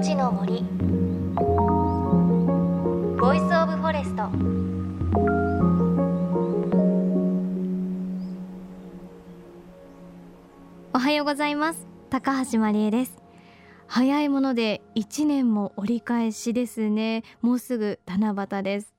[0.00, 0.62] 命の森。
[3.20, 4.30] Voice of Forest。
[10.94, 11.86] おはようございます。
[12.08, 13.18] 高橋万里恵です。
[13.88, 17.22] 早いもので1年も折り返しですね。
[17.42, 18.94] もうすぐ七夕です。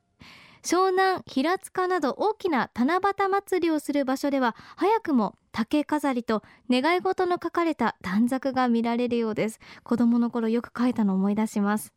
[0.61, 9.59] 湘南平塚など大きな七夕祭りをする場所では早くも竹飾りと願い事の書かれた短冊が見られるようです。
[9.83, 11.93] 子供の頃よく書いたのを思い出します。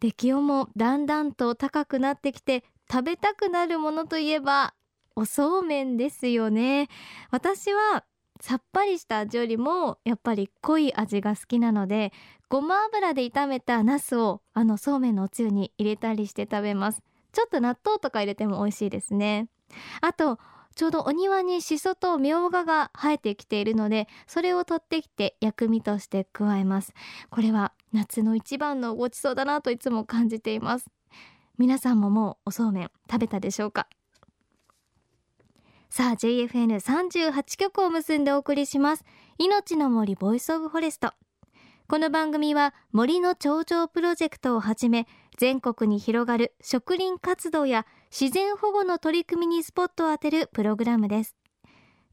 [0.00, 4.74] で気温もだんだんと高くなってきて食べたくなるものといえば
[5.14, 6.88] おそうめんですよね。
[7.30, 8.04] 私は
[8.40, 12.12] さっぱりした味よりもやっぱり濃い味が好きなので
[12.48, 17.02] ごま油で炒めたナスをあのそうめんのおつゆに入れたりして食べます。
[17.32, 19.48] ちょっと納豆とか入れても美味しいですね。
[20.00, 20.38] あと
[20.74, 26.92] ちょうどお庭にしそとみょうがが生えてきているのでそれを取ってきて薬味として加えます。
[27.30, 30.86] これは夏の一番のごちそうだなといつも感じています。
[31.58, 33.86] 皆さんももうおそうめん食べたでしょうか？
[35.90, 39.04] さあ JFN38 曲を結んでお送りします。
[39.38, 41.12] 命の森 Voice of Forest。
[41.86, 51.36] この番組は森の長城プロジェクトをはじめ全国に広がる植林活動や自然保護の取り組みにスポットを当てるプログラムです。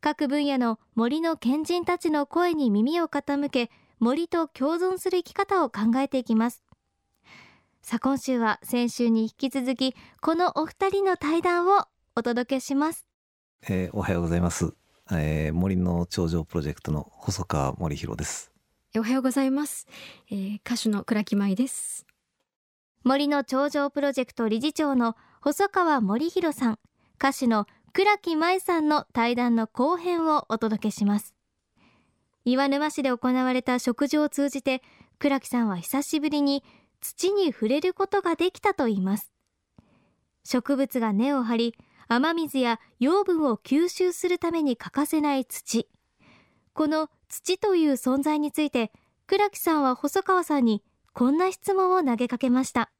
[0.02, 6.64] 各分野の森の賢人たちの声に耳を傾け森と共存する生き方を考えていきます。
[7.81, 13.06] さあ今週は先週に引き続きこのお二人の対談をお届けします、
[13.67, 14.73] えー、おはようございます、
[15.11, 18.52] えー、森の頂上プロジェクトの細川森弘です。
[18.95, 19.88] おはようございます、
[20.31, 22.09] えー、歌手の倉木舞です
[23.03, 26.80] 森の頂上プロジェクト理事長の細川森弘さん。
[27.16, 31.33] 歌手の倉木舞さんの対談の後編をお届けします。
[32.44, 34.82] 岩沼市で行われた食事を通じて
[35.17, 36.64] 倉木さんは久しぶりに
[36.99, 39.32] 土に触れることができたといいます。
[40.43, 41.76] 植物が根を張り
[42.09, 45.88] 雨水や養分を吸収するために欠かせない土。
[46.73, 48.92] この土という存在について
[49.26, 50.83] 倉木さんは細川さんに
[51.14, 52.92] こんな質問を投げかけました。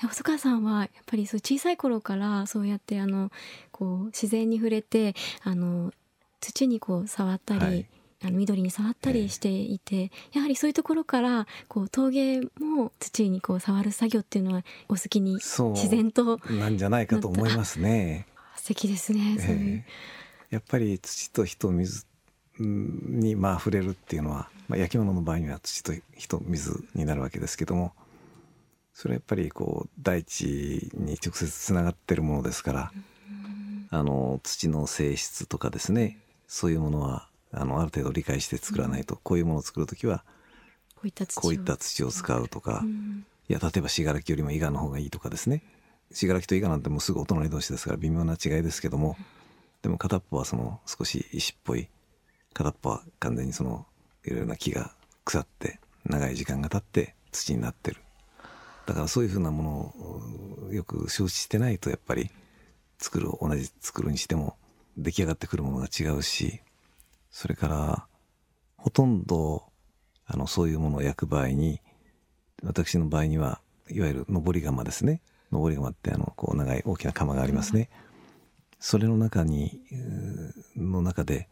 [0.00, 3.30] 細川さんはやっぱりそう小さい頃からそうやってあの
[3.70, 5.92] こう自然に触れてあの
[6.40, 7.86] 土にこう触ったり、はい、
[8.24, 16.38] あの緑に触ったりしていて、えー、やはりそういうところからこう陶芸も土にこう触る作業っていうのはお好きに自然と。
[16.50, 18.26] なんじゃないかと思いますね。
[18.56, 22.06] 素敵ですね、えー、やっぱり土と人水
[22.62, 27.92] にまあ触れるっていうのは、まあ、焼き物の場合には土と人水になるわけですけども
[28.92, 32.92] それはやっぱりこう大地に直接つながってるものですから、
[33.90, 40.22] あの土の性質とかですねそういうものはあのある程度理解して作らないと、こういうものを作る時は
[40.96, 42.10] こういった土を。
[42.10, 42.84] 使うとか、
[43.48, 45.62] いや例えば信楽よりも伊賀の方がいいとかですね。
[46.12, 49.16] 信楽と伊賀なんてもうすぐお隣同士ですから微妙な違いですけども
[49.80, 51.88] でも片っぽはその少し石っぽい
[52.52, 53.86] 片っぽは完全にその
[54.24, 54.92] いろいろな木が
[55.24, 57.98] 腐って長い時間が経って土になってる。
[58.86, 59.70] だからそういうふうなもの
[60.68, 62.30] をよく承知してないとやっぱり
[62.98, 64.56] 作る同じ作るにしても
[64.96, 66.60] 出来上がってくるものが違うし
[67.30, 68.06] それから
[68.76, 69.64] ほとんど
[70.26, 71.80] あのそういうものを焼く場合に
[72.62, 75.20] 私の場合にはいわゆる上り窯ですね。
[75.50, 77.90] 上り窯ってあのこう長い大きな窯がありますね、
[78.78, 79.80] それの中に
[80.76, 81.48] の中で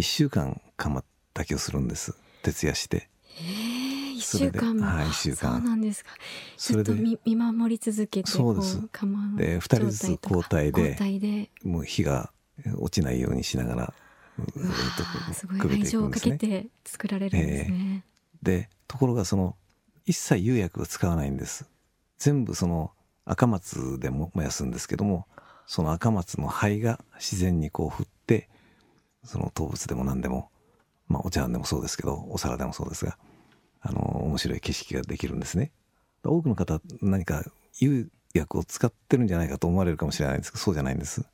[0.00, 2.14] 1週間釜炊きをするんです。
[2.42, 3.10] 徹夜して。
[3.38, 4.86] えー、1週間も。
[4.86, 5.58] はい1週間。
[5.58, 6.10] そうなんですか。
[6.56, 6.94] それで。
[6.94, 8.80] 見守り続けてそうです。
[8.80, 10.96] で2人ずつ交代で。
[11.20, 11.50] で。
[11.64, 12.32] もう火が
[12.78, 13.94] 落ちないようにしながら
[15.34, 18.04] すごい愛情をかけて作られるんですね、
[18.42, 19.56] えー、でところがその
[20.06, 21.68] 一切釉薬を使わないんです
[22.18, 22.92] 全部その
[23.24, 25.26] 赤松でも燃やすんですけども
[25.66, 28.48] その赤松の灰が自然にこう降って
[29.24, 30.50] その動物でも何でも、
[31.08, 33.18] まあ、お茶碗でもそうですけどお皿でもそうですが
[33.80, 35.72] あの面白い景色ができるんですね。
[36.22, 37.44] 多くの方何か
[37.80, 41.24] 釉薬を使ってるんじゃないかと思われるかもしれないですけどそうじゃないんです。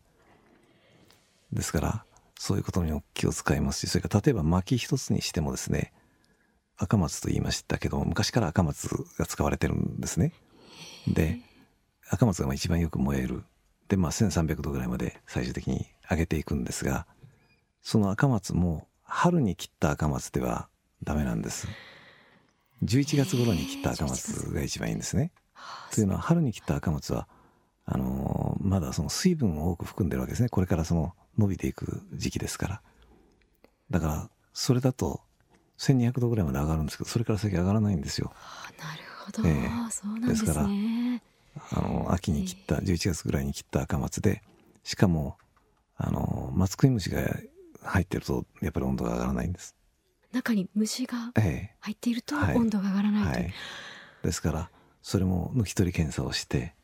[1.52, 2.04] ですから
[2.38, 5.92] そういうことにも気を使いますしそれから例えば薪一つにしてもですね
[6.76, 10.32] 赤松と言いましたけど昔から赤松が使われてるんですね。
[11.08, 11.40] で
[12.10, 13.44] 赤松が一番よく燃える
[13.88, 17.06] でまあ1300度ぐらいまで最終的に上げていくんですが
[17.86, 20.68] その赤松も春に切った赤松では
[21.04, 21.68] ダメなんです。
[22.82, 25.30] 11月頃に切った赤松が一番いいんですね。
[25.94, 27.28] というのは春に切った赤松は
[27.84, 30.48] あのー、まだその水分を多く含んでるわけですね。
[30.48, 32.82] これからその伸びていく時期ですから。
[33.88, 35.20] だからそれだと
[35.78, 38.32] 1200度ぐらいまで上がるんですけどそれから先上がらないんですよ。
[38.80, 40.48] なるほど、えー、そうなんですね。
[40.48, 40.68] ですから
[41.70, 44.42] あの秋に切った、11月ぐらいに切った赤松で
[44.82, 45.38] しかも
[45.96, 47.22] あの松食い虫が
[47.86, 49.74] 入ってるとやっぱり温度が上がらないんです。
[50.32, 53.52] 中に虫が入っていると温度が上がらないと、はいはい、
[54.22, 54.70] ですから
[55.02, 56.74] それも抜き取り検査をして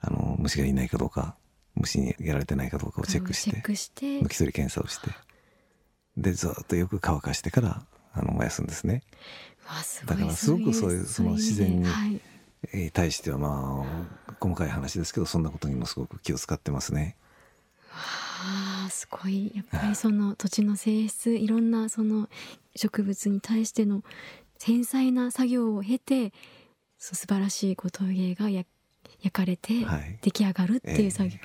[0.00, 1.36] あの虫がいないかどうか
[1.74, 5.10] 虫にやられてないかどうかをチェックして抜き取り検査をして
[6.16, 7.82] でずっとよく乾かしてから
[8.14, 9.02] あの燃やすんですね。
[9.82, 11.82] すだからすごくそういうその自然
[12.72, 13.84] に対してはま
[14.28, 17.16] あ細かい話ですけどそんなことにもすごく気を使ってますね。
[18.96, 19.52] すごい。
[19.54, 22.28] やっぱりその土地の性質いろんなその
[22.74, 24.02] 植物に対しての
[24.58, 26.32] 繊細な作業を経て
[26.98, 28.66] 素晴らしいこう陶芸が焼
[29.30, 29.74] かれて
[30.22, 31.40] 出来上がるっていう作業、はい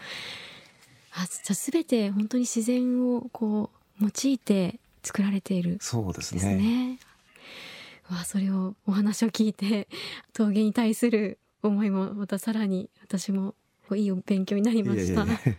[1.18, 1.20] え。
[1.20, 3.70] ー、あじゃあ全て本当に自然をこ
[4.02, 7.00] う用いて作られている、そうですね。
[8.10, 9.90] わそれをお話を聞いて
[10.34, 13.56] 陶芸に対する思いもまたさらに私も
[13.94, 15.14] いい勉強になりました。
[15.14, 15.56] いやいやいや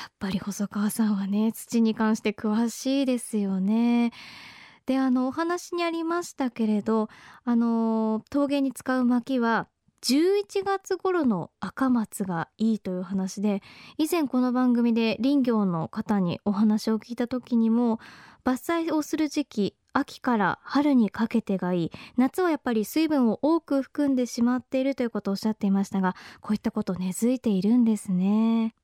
[0.00, 4.12] やっぱり細川さんはね土に関して詳しいですよね。
[4.86, 7.10] であのお話にありましたけれど
[7.44, 9.68] あの陶芸に使う薪は
[10.02, 13.62] 11月頃の赤松がいいという話で
[13.98, 18.00] 以前この番組で林業の方にお話を聞いた時にも
[18.42, 28.74] 伐採をする時期秋から春にかけてがいい夏はやっぱり水分を多く含んでしまっているということをおっしゃっていましたがこういったこと根付いているんですね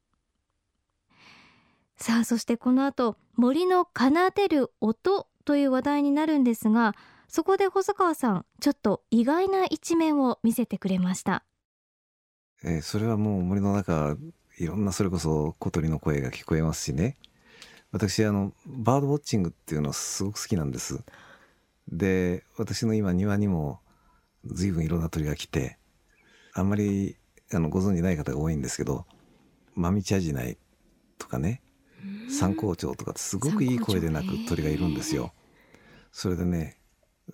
[1.97, 6.95] さあそしてこの後森の奏でる音という話題になるんですが
[7.29, 11.45] そこで細川さんちょっと意外な一面を見せてくれました、
[12.65, 14.17] えー、それはもう森の中
[14.59, 17.17] いろんなそれこそ小鳥の声が聞こえますしね。
[17.93, 21.03] 私あのバードウォッチングっていうのすごく好きなんです。
[21.89, 23.81] で私の今庭にも
[24.45, 25.79] 随分いろんな鳥が来て
[26.53, 27.17] あんまり
[27.53, 29.07] あのご存じない方が多いんですけど
[29.75, 30.59] マミチャジナイ
[31.19, 31.63] とかね
[32.29, 35.33] 三光鳥とかってすごくいい声で鳴く鳥がいるんですよ。
[36.13, 36.79] それでね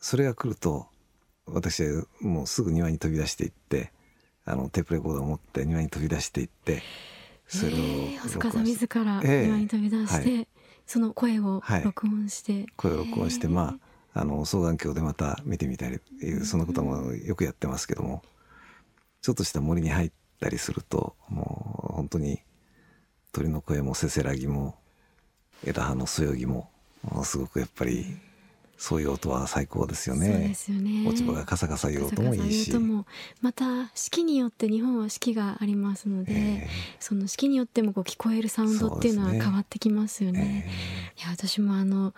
[0.01, 0.87] それが来ると
[1.47, 3.93] 私はもうすぐ庭に飛び出していって
[4.45, 6.83] あのテープレコーダーを持って庭に飛び出していって
[7.47, 10.49] それを、えー、細川さん自ら庭に飛び出して、えーはい、
[10.87, 18.23] その声を録音して、はい、声を録音して、まああの双眼鏡でまた見てみたりいうそんなこともよくやってますけども
[19.23, 22.41] ちょっとした森に入ったりするともう本当に
[23.33, 24.77] 鳥の声もせせらぎも
[25.65, 26.71] 枝葉のそよぎも
[27.03, 28.07] ものすごくやっぱり
[28.83, 30.27] そういう音は最高ですよね。
[30.27, 31.09] そうですよね。
[31.09, 32.73] 落ち葉がカサカサいう音もいいし。
[33.41, 36.69] また四季によって日本は四季がありますので、えー、
[36.99, 40.41] その四季によってもこう聞こえるサウンドっていうのは変わってきますよね。
[40.41, 40.65] ね
[41.17, 42.13] えー、いや私もあの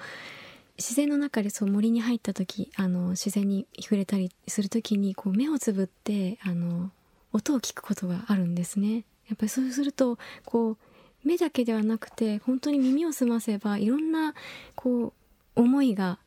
[0.79, 6.91] 自然の中でそう森に入った時あの自然に触れたりする時にこう目をつぶってあの
[7.35, 9.05] 音を聞くことがあるんですね。
[9.29, 10.77] やっぱりそうするとこう
[11.25, 14.35] 目だけではなくて本当に耳を澄ませばいろんな
[14.75, 15.13] こう
[15.61, 16.19] 思いが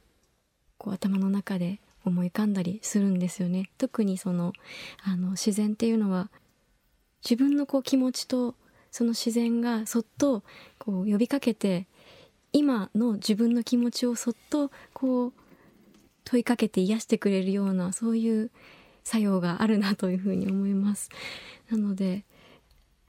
[0.77, 3.69] こう頭の中で思い浮かんだりするんですよね。
[3.77, 4.53] 特にその
[5.03, 6.29] あの自然っていうのは
[7.23, 8.55] 自分のこう気持ちと
[8.91, 10.43] その自然がそっと
[10.79, 11.87] こう呼びかけて
[12.53, 15.33] 今の自分の気持ちをそっとこう
[16.23, 18.51] 問いかけて癒してくれるようなそういう
[19.03, 21.09] 作用があるなというふうに思います。
[21.69, 22.23] なので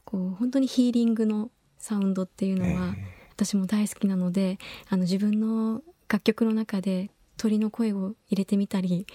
[0.04, 2.94] こう本当にヒーリングのサウンドっていうのは
[3.30, 4.58] 私も大好きなので、
[4.88, 9.06] あの自分の楽曲の中で鳥の声を入れてみたり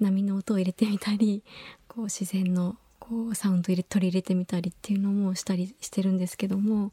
[0.00, 1.42] 波の音を入れてみたり
[1.86, 6.92] こう自然のこうサウンド入れ取り入れてみたりっていうのもしたりしてるんですけども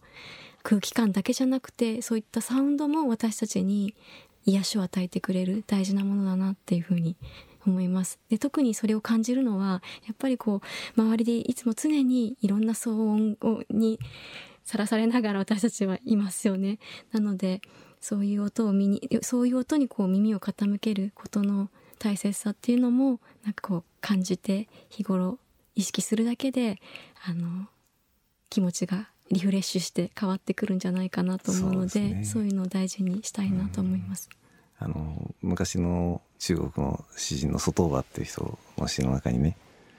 [0.63, 3.96] 空気感だけじゃなくてそういったサウンドも私たちに
[4.46, 7.16] 癒しを与えてくれる大事なものだなっていうふうに
[7.66, 8.20] 思います。
[8.30, 10.62] で特にそれを感じるのはやっぱりこ
[10.98, 14.00] う周りでいつも常にいろんな騒音に
[14.63, 16.80] さらされながら私たちはいますよね。
[17.12, 17.62] なので
[18.00, 25.38] そういう音を見にそういう音にこう耳を傾けることの大切さっていうのもなんかこう感じて日頃
[25.75, 26.80] 意識するだけで
[27.25, 27.68] あの
[28.50, 34.30] 気持ちがリフレッシュして変わってくるんじゃないかなと思うので、ね、そういうのを大事にしたいなと思います。
[34.80, 39.58] あの昔の中国の詩人の外尾っていう人の詩の中にね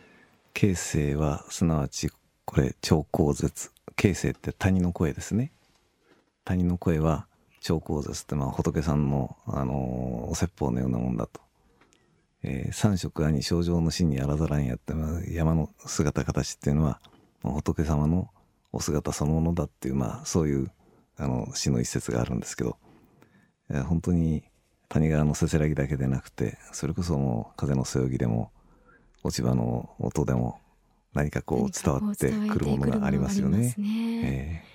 [0.54, 2.10] 「形成はすなわち
[2.44, 5.52] これ超高絶形成って谷の声ですね。
[6.46, 7.26] 谷の声は
[7.60, 11.42] 超高絶ってまあ仏さんの、あの、お説法のようなもんだと、
[12.42, 16.98] えー、三色兄症状の真にあらざらんやって、まあ、山の姿形っていうのは
[17.42, 18.30] 仏様の
[18.72, 20.70] お姿そのものだっていうまあそういう
[21.18, 22.78] あの詩の一節があるんですけど
[23.70, 24.44] え本当に
[24.88, 28.52] 谷川のせせらぎだけでなくてそれこそもう風のそよぎでも
[29.22, 30.59] 落ち葉の音でも
[31.14, 33.74] 何かこう伝わってくるものがありますよね。
[33.76, 34.64] ねえ。
[34.66, 34.70] ー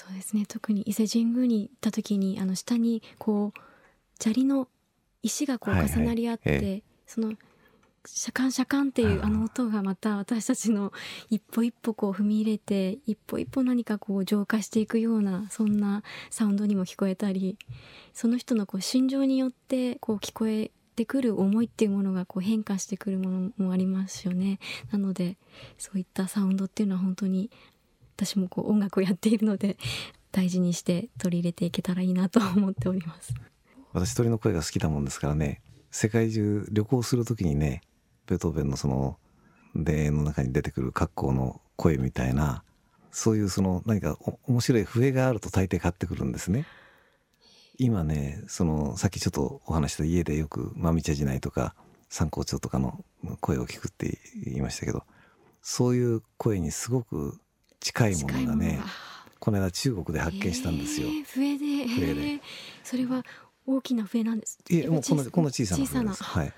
[0.00, 0.46] そうですね。
[0.48, 3.60] 特に伊勢神宮に行った時にあの下にこう
[4.18, 4.68] 砂利の
[5.22, 7.34] 石がこう重なり合って、はいはい、その
[8.06, 10.90] シャカンシャカンっていうあの音がまた私たちの
[11.28, 17.58] 一歩一歩こう踏み入れて一歩一歩何かこう浄化していくようなそんなサウンドにも聞こえたり
[18.14, 24.58] その人のこう心情によってこう聞こえてくる思いっていうものがこう変化してくるものもありますよね。
[24.92, 25.38] なので
[25.78, 27.50] そういったサウンドっていうのは本当に
[28.16, 29.78] 私もこう音楽をやっているので
[30.30, 33.32] 大事にして取り入れていけたらいいなと思っております。
[33.94, 37.80] 私鳥の声が好きだもんですからね世界中旅行する時にね
[38.26, 39.16] ベートーベンのその
[39.74, 42.62] 田園の中に出てくる格好の声みたいな
[43.10, 46.66] そういうその何か面白い笛があると大抵買ってくるんですね。
[47.80, 51.74] 今ねそのさっきちょっとお話した家でよく「まみ茶じない」とか
[52.10, 53.02] 「参考帳」とかの
[53.40, 55.02] 声を聞くって言いましたけど
[55.62, 57.40] そういう声にすごく
[57.80, 58.80] 近いものがね
[59.38, 61.08] この間中国で発見したんですよ。
[61.24, 62.40] 笛で笛で
[62.84, 63.24] それは
[63.66, 64.58] 大きな笛なんです。
[64.68, 66.22] いえもうこのこの小さな笛です。
[66.22, 66.52] はい。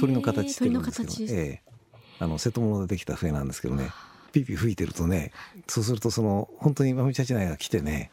[0.00, 1.74] 鳥の形してるんですけど、ええ
[2.20, 3.90] あの瀬戸物でできた笛なんですけどね
[4.32, 5.32] ピーピー吹いてるとね
[5.66, 8.12] そうするとその本当にまみちゃちないが来てね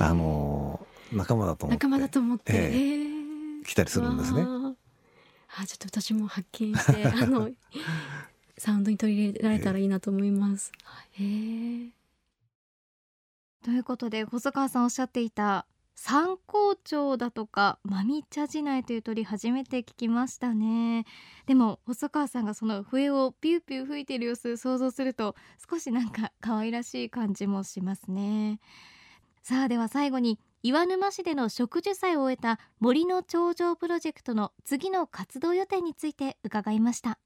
[0.00, 1.86] あの仲間だと思って。
[1.86, 4.42] 仲間だと思って、ええ、来たりするんですね。
[4.42, 5.66] あ。
[5.66, 7.50] ちょっと私も発見して あの
[8.56, 10.72] サウンドに取り入れられたらいいなと思います。
[11.12, 11.90] へえ。
[13.62, 21.04] ということで細川さんおっしゃっていた三光鳥だとかマミチャジナイという鳥初めて聞きましたね。
[21.46, 25.36] でも細川さんがその笛をピューピュー吹いている様子想像すると
[25.70, 28.60] 少しなんか可愛らしい感じもしますね。
[29.42, 37.18] さあでは最後に岩沼市での植樹祭を終えた森の頂上プロジェクトの次の活動予定について伺いました。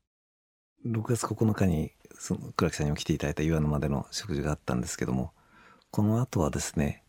[0.86, 5.32] 6月9日にその倉木さんにも来ていただいた岩沼での植樹があったんですけども
[5.90, 7.02] この後はですね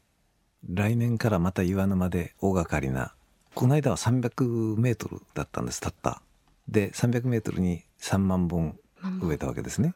[0.67, 3.13] 来年からまた岩沼で大掛かりな
[3.53, 6.23] この間は300メートルだったんですたった。
[6.67, 8.79] で300メートルに3万本
[9.21, 9.93] 植えたわけですね。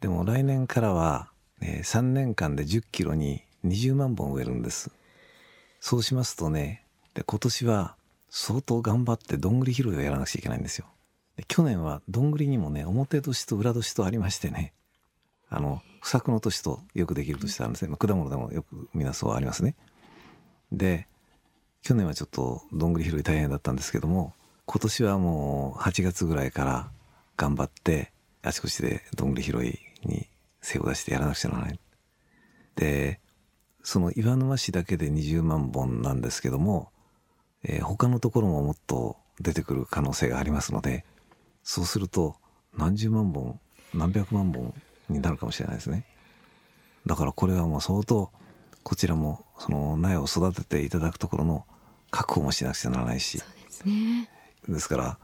[0.00, 1.30] でも来年からは、
[1.60, 4.90] ね、3年間で10キロに20万本植えるんです。
[5.80, 7.96] そうしますとねで今年は
[8.30, 10.86] 相当頑張ってどんぐり拾いをやらなくちゃいけないんですよ。
[11.36, 14.72] で去年はどんぐりにもね表年と裏年とありましてね
[15.48, 19.74] あの不作の年とよくできる年あるんですね、まあ、果物でもよく皆そうありますね。
[20.72, 21.06] で
[21.82, 24.34] 去年はちょっとどんぐり拾い大変だったんですけども
[24.66, 26.90] 今年はもう8月ぐらいから
[27.36, 30.28] 頑張ってあちこちでどんぐり拾いに
[30.60, 31.80] 精を出してやらなくちゃならない。
[32.76, 33.20] で
[33.88, 36.90] その岩沼市だけで20万本なんですけども、
[37.64, 41.06] えー、他のところももっと出てくる可能性がありますので
[41.62, 42.36] そうすると
[42.76, 43.58] 何十万本
[43.94, 44.74] 何百万本
[45.08, 46.04] になるかもしれないですね。
[47.06, 48.30] だからこれはもう相当
[48.82, 51.64] こちらもその苗を育てていただくところの
[52.10, 53.38] 確保もしなくちゃならないし。
[53.38, 54.28] そうですね。
[54.68, 55.18] ですから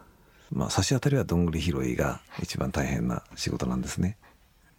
[0.51, 4.17] まあ差し当たりはどんぐり拾いが一番大変な仕事なんですね。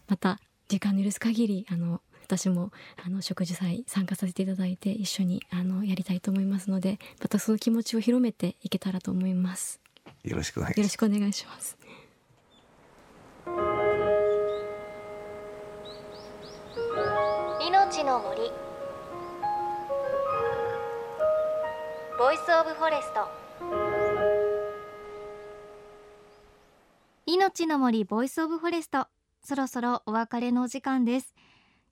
[0.08, 0.40] また
[0.70, 2.72] 時間許す限りあの私も
[3.06, 9.80] あの植樹祭参加させていただいて一緒にあのやりたいと思いますのでまたその気持ちを広めていけたらと思います。
[10.24, 10.80] よろしくお願いします。
[10.80, 11.78] よろしくお願いします。
[17.62, 18.42] 命の森。
[22.18, 23.28] Voice of Forest。
[27.28, 29.08] 命の森 Voice of Forest。
[29.46, 31.36] そろそろお別れのお時間です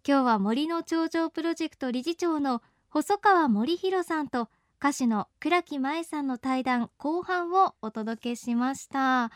[0.05, 9.31] 今日は森の頂上プロジェクト理事長の細川森弘さんと歌手の倉木舞さんの対談後半をお届けしました。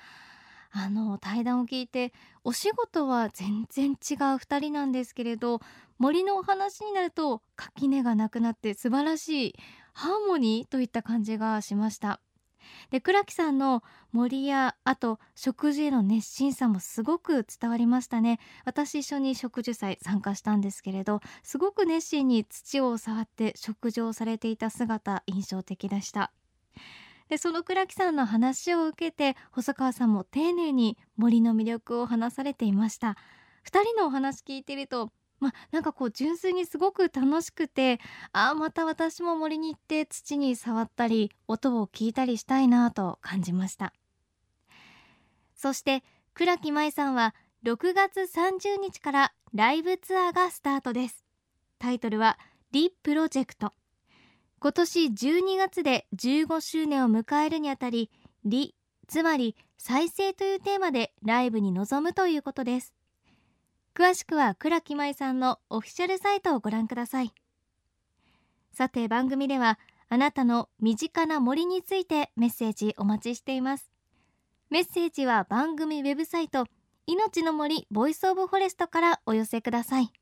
[0.72, 2.12] あの対談を聞いて
[2.44, 3.96] お仕事は全然違う
[4.36, 5.62] 2人なんですけれど
[6.00, 9.56] 森のお話になると垣根がなくなって素晴らしい
[9.94, 12.20] ハーモニーといった感じがしました。
[12.92, 18.40] で倉木さんの森やあと食事への熱心さもすごく伝わりましたね。
[18.66, 26.32] 私一緒に植樹祭参加したんですけれどすごく熱心に土を触って食事をされていた姿印象的でした。
[27.30, 33.18] でその倉木さんの話を受けて細川さんも丁寧に森の魅力を話されていました。
[33.66, 38.00] 2人のお話聞いてるとまあ、なんかこう純粋にすごく楽しくて
[38.32, 43.94] ああまた私も森に行って土に触ったり音を聞いたりしたいなと感じました。
[45.56, 46.03] そして
[46.34, 51.25] 倉木舞さんは6月30日からライブツアーがスタートです。
[51.79, 52.39] タイトルは
[52.72, 53.74] 「リプロジェクト」
[54.60, 58.10] 今年12月で15周年を迎えるにあたり
[58.44, 58.75] リ
[59.08, 62.97] つまり再生というテーマでライブに臨むということです。
[63.98, 67.34] 詳しくは倉木舞さんのオフィシャルサイトをご覧ください。
[68.72, 73.89] さて番組ではあなたの身近な森についてメッセージお待ちしています。
[74.70, 76.68] メッセージは番組ウェブサイト
[77.08, 80.13] 命の森 Voice of Forest からお寄せください。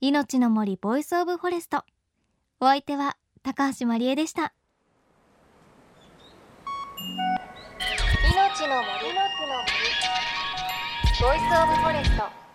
[0.00, 1.84] 命の森 Voice of Forest。
[2.58, 4.52] お相手は高橋万里恵でした。
[8.34, 9.14] 命の森。
[9.14, 9.27] の
[11.20, 12.47] Voice of Forest。